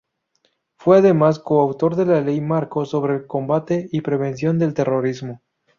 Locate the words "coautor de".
1.37-2.07